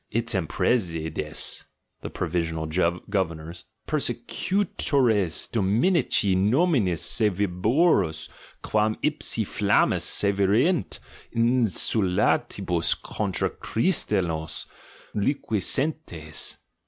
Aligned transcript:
Item 0.11 0.47
presides" 0.47 1.63
(the 2.01 2.09
provisional 2.09 2.65
governors) 2.65 3.65
"persecutores 3.87 5.45
dom 5.51 5.79
inici 5.83 6.35
notninis 6.35 7.03
sevvioribus 7.03 8.27
quam 8.63 8.95
ipsi 9.03 9.45
flammis 9.45 10.03
sccvierunt 10.03 10.97
in 11.33 11.65
sultantibus 11.65 12.99
contra 12.99 13.51
CJtristianos 13.51 14.65
liquescentcs! 15.15 16.57